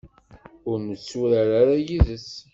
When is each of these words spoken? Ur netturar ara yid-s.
Ur 0.69 0.77
netturar 0.87 1.49
ara 1.61 1.75
yid-s. 1.85 2.29